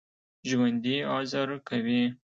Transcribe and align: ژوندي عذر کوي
ژوندي 0.49 0.95
عذر 1.13 1.49
کوي 1.67 2.03